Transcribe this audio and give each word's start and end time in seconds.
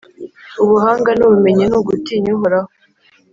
ubuhanga 0.63 1.09
n’ubumenyi 1.15 1.63
ni 1.67 1.75
ugutinya 1.79 2.29
Uhoraho, 2.35 2.69